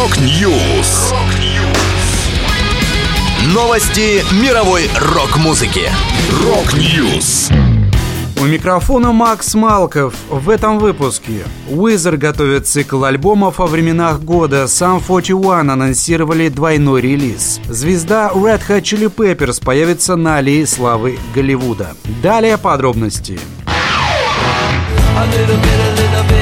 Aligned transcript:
Rock 0.00 0.50
News. 0.50 1.12
Новости 3.52 4.24
мировой 4.42 4.88
рок-музыки. 4.98 5.90
Rock 6.42 6.90
News. 6.90 7.50
У 8.40 8.44
микрофона 8.44 9.12
Макс 9.12 9.54
Малков. 9.54 10.14
В 10.30 10.48
этом 10.48 10.78
выпуске 10.78 11.44
Weezer 11.68 12.16
готовит 12.16 12.66
цикл 12.66 13.04
альбомов 13.04 13.60
о 13.60 13.66
временах 13.66 14.20
года. 14.20 14.68
Sum 14.68 15.02
41 15.06 15.68
анонсировали 15.68 16.48
двойной 16.48 17.02
релиз. 17.02 17.60
Звезда 17.68 18.30
Red 18.34 18.62
Hot 18.70 18.80
Chili 18.80 19.14
Peppers 19.14 19.62
появится 19.62 20.16
на 20.16 20.38
аллее 20.38 20.66
славы 20.66 21.18
Голливуда. 21.34 21.94
Далее 22.22 22.56
подробности. 22.56 23.38
A 25.18 25.26
little 25.26 25.56
bit, 25.58 25.78
a 25.78 25.92
little 25.94 26.28
bit 26.30 26.39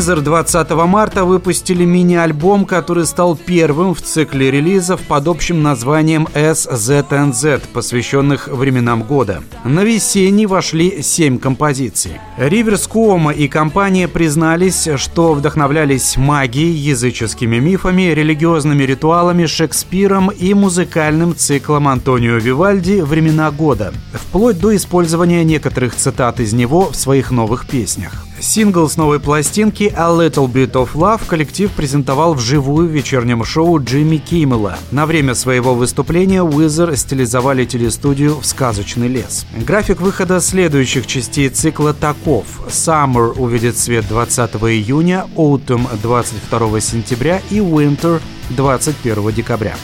Wizard 0.00 0.22
20 0.22 0.70
марта 0.86 1.26
выпустили 1.26 1.84
мини-альбом, 1.84 2.64
который 2.64 3.04
стал 3.04 3.36
первым 3.36 3.94
в 3.94 4.00
цикле 4.00 4.50
релизов 4.50 5.02
под 5.02 5.28
общим 5.28 5.62
названием 5.62 6.26
SZNZ, 6.32 7.64
посвященных 7.74 8.48
временам 8.48 9.02
года. 9.02 9.42
На 9.62 9.84
весенний 9.84 10.46
вошли 10.46 11.02
семь 11.02 11.38
композиций. 11.38 12.12
Риверс 12.38 12.86
Куома 12.86 13.32
и 13.32 13.46
компания 13.46 14.08
признались, 14.08 14.88
что 14.96 15.34
вдохновлялись 15.34 16.16
магией, 16.16 16.72
языческими 16.72 17.58
мифами, 17.58 18.14
религиозными 18.14 18.84
ритуалами, 18.84 19.44
Шекспиром 19.44 20.30
и 20.30 20.54
музыкальным 20.54 21.36
циклом 21.36 21.88
Антонио 21.88 22.38
Вивальди 22.38 23.02
«Времена 23.02 23.50
года», 23.50 23.92
вплоть 24.14 24.58
до 24.58 24.74
использования 24.74 25.44
некоторых 25.44 25.94
цитат 25.94 26.40
из 26.40 26.54
него 26.54 26.88
в 26.90 26.96
своих 26.96 27.30
новых 27.30 27.66
песнях. 27.66 28.24
Сингл 28.40 28.88
с 28.88 28.96
новой 28.96 29.20
пластинки 29.20 29.92
«A 29.96 30.08
Little 30.08 30.50
Bit 30.50 30.72
of 30.72 30.90
Love» 30.94 31.20
коллектив 31.26 31.70
презентовал 31.70 32.34
в 32.34 32.40
вечернем 32.86 33.44
шоу 33.44 33.82
Джимми 33.82 34.16
Киммела. 34.16 34.78
На 34.90 35.06
время 35.06 35.34
своего 35.34 35.74
выступления 35.74 36.42
Уизер 36.42 36.96
стилизовали 36.96 37.64
телестудию 37.64 38.40
в 38.40 38.46
сказочный 38.46 39.08
лес. 39.08 39.46
График 39.56 40.00
выхода 40.00 40.40
следующих 40.40 41.06
частей 41.06 41.48
цикла 41.48 41.92
таков. 41.92 42.44
Summer 42.68 43.32
увидит 43.38 43.78
свет 43.78 44.06
20 44.08 44.50
июня, 44.54 45.26
Autumn 45.36 45.86
22 46.02 46.80
сентября 46.80 47.40
и 47.50 47.58
Winter 47.58 48.20
21 48.50 49.32
декабря. 49.32 49.76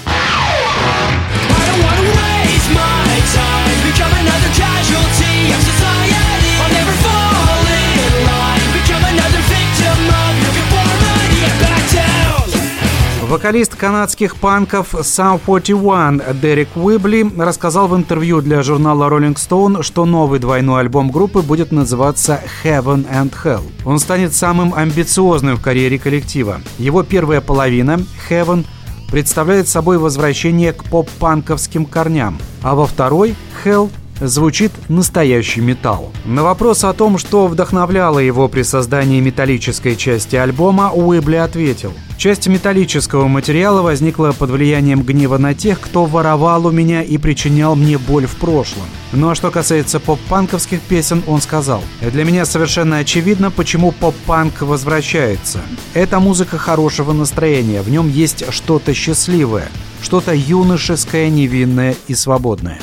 Вокалист 13.36 13.74
канадских 13.74 14.36
панков 14.36 14.94
Sam 14.94 15.38
41 15.44 16.40
Дерек 16.40 16.74
Уибли 16.74 17.30
рассказал 17.36 17.86
в 17.86 17.94
интервью 17.94 18.40
для 18.40 18.62
журнала 18.62 19.10
Rolling 19.10 19.34
Stone, 19.34 19.82
что 19.82 20.06
новый 20.06 20.40
двойной 20.40 20.80
альбом 20.80 21.10
группы 21.10 21.42
будет 21.42 21.70
называться 21.70 22.40
Heaven 22.64 23.06
and 23.06 23.34
Hell. 23.44 23.60
Он 23.84 23.98
станет 23.98 24.34
самым 24.34 24.72
амбициозным 24.72 25.56
в 25.58 25.60
карьере 25.60 25.98
коллектива. 25.98 26.62
Его 26.78 27.02
первая 27.02 27.42
половина, 27.42 28.00
Heaven, 28.30 28.64
представляет 29.10 29.68
собой 29.68 29.98
возвращение 29.98 30.72
к 30.72 30.84
поп-панковским 30.84 31.84
корням, 31.84 32.38
а 32.62 32.75
во 32.75 32.86
второй, 32.86 33.34
Hell, 33.62 33.91
звучит 34.21 34.72
настоящий 34.88 35.60
металл. 35.60 36.12
На 36.25 36.43
вопрос 36.43 36.84
о 36.84 36.93
том, 36.93 37.19
что 37.19 37.47
вдохновляло 37.47 38.19
его 38.19 38.49
при 38.49 38.62
создании 38.62 39.21
металлической 39.21 39.97
части 39.97 40.37
альбома, 40.37 40.91
Уибли 40.93 41.37
ответил. 41.37 41.93
Часть 42.16 42.47
металлического 42.47 43.28
материала 43.28 43.82
возникла 43.82 44.32
под 44.32 44.50
влиянием 44.50 45.03
гнева 45.03 45.37
на 45.37 45.55
тех, 45.55 45.78
кто 45.78 46.06
воровал 46.06 46.66
у 46.66 46.71
меня 46.71 47.03
и 47.03 47.19
причинял 47.19 47.76
мне 47.76 47.99
боль 47.99 48.26
в 48.26 48.37
прошлом. 48.37 48.87
Ну 49.12 49.28
а 49.28 49.34
что 49.34 49.50
касается 49.50 50.00
поп-панковских 50.00 50.81
песен, 50.81 51.22
он 51.26 51.43
сказал, 51.43 51.82
«Для 52.00 52.25
меня 52.25 52.47
совершенно 52.47 52.99
очевидно, 52.99 53.50
почему 53.50 53.93
поп-панк 53.93 54.62
возвращается. 54.62 55.60
Это 55.93 56.19
музыка 56.19 56.56
хорошего 56.56 57.12
настроения, 57.12 57.82
в 57.82 57.91
нем 57.91 58.09
есть 58.09 58.50
что-то 58.50 58.94
счастливое, 58.94 59.69
что-то 60.00 60.34
юношеское, 60.34 61.28
невинное 61.28 61.97
и 62.09 62.15
свободное». 62.15 62.81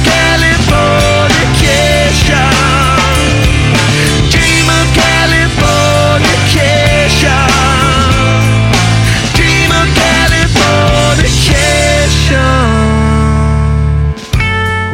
Kelly. 0.00 0.51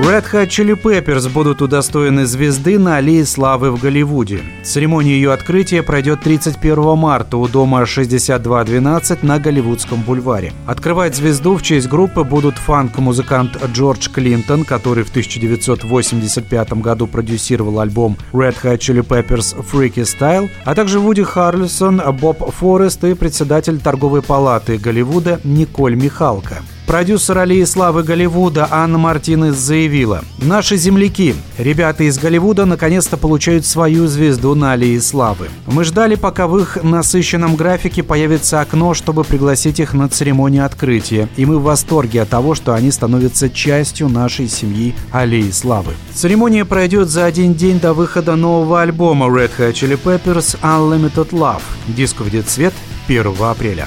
Red 0.00 0.24
Hot 0.32 0.46
Chili 0.46 0.80
Peppers 0.80 1.28
будут 1.28 1.60
удостоены 1.60 2.24
звезды 2.24 2.78
на 2.78 2.98
Аллее 2.98 3.26
Славы 3.26 3.72
в 3.72 3.80
Голливуде. 3.80 4.40
Церемония 4.62 5.14
ее 5.14 5.32
открытия 5.32 5.82
пройдет 5.82 6.20
31 6.20 6.96
марта 6.96 7.36
у 7.36 7.48
дома 7.48 7.84
6212 7.84 9.24
на 9.24 9.40
Голливудском 9.40 10.02
бульваре. 10.02 10.52
Открывать 10.66 11.16
звезду 11.16 11.56
в 11.56 11.62
честь 11.62 11.88
группы 11.88 12.22
будут 12.22 12.58
фанк-музыкант 12.58 13.58
Джордж 13.72 14.08
Клинтон, 14.08 14.64
который 14.64 15.02
в 15.02 15.10
1985 15.10 16.74
году 16.74 17.08
продюсировал 17.08 17.80
альбом 17.80 18.16
Red 18.32 18.54
Hot 18.62 18.78
Chili 18.78 19.04
Peppers 19.04 19.56
Freaky 19.68 20.04
Style, 20.04 20.48
а 20.64 20.76
также 20.76 21.00
Вуди 21.00 21.24
Харлисон, 21.24 22.00
Боб 22.20 22.52
Форест 22.52 23.02
и 23.02 23.14
председатель 23.14 23.80
торговой 23.80 24.22
палаты 24.22 24.78
Голливуда 24.78 25.40
Николь 25.42 25.96
Михалка. 25.96 26.62
Продюсер 26.88 27.36
Алии 27.36 27.64
Славы 27.64 28.02
Голливуда 28.02 28.66
Анна 28.70 28.96
Мартинес 28.96 29.56
заявила, 29.56 30.24
«Наши 30.38 30.78
земляки, 30.78 31.34
ребята 31.58 32.04
из 32.04 32.18
Голливуда, 32.18 32.64
наконец-то 32.64 33.18
получают 33.18 33.66
свою 33.66 34.06
звезду 34.06 34.54
на 34.54 34.72
Алии 34.72 34.98
Славы. 34.98 35.50
Мы 35.66 35.84
ждали, 35.84 36.14
пока 36.14 36.46
в 36.46 36.56
их 36.56 36.82
насыщенном 36.82 37.56
графике 37.56 38.02
появится 38.02 38.62
окно, 38.62 38.94
чтобы 38.94 39.24
пригласить 39.24 39.80
их 39.80 39.92
на 39.92 40.08
церемонию 40.08 40.64
открытия, 40.64 41.28
и 41.36 41.44
мы 41.44 41.58
в 41.58 41.64
восторге 41.64 42.22
от 42.22 42.30
того, 42.30 42.54
что 42.54 42.72
они 42.72 42.90
становятся 42.90 43.50
частью 43.50 44.08
нашей 44.08 44.48
семьи 44.48 44.94
Алии 45.12 45.50
Славы». 45.50 45.92
Церемония 46.14 46.64
пройдет 46.64 47.10
за 47.10 47.26
один 47.26 47.52
день 47.52 47.80
до 47.80 47.92
выхода 47.92 48.34
нового 48.34 48.80
альбома 48.80 49.26
Red 49.26 49.50
Hot 49.58 49.74
Chili 49.74 50.00
Peppers 50.02 50.58
Unlimited 50.62 51.32
Love. 51.32 51.60
Диск 51.88 52.20
выйдет 52.20 52.48
свет 52.48 52.72
1 53.08 53.34
апреля. 53.42 53.86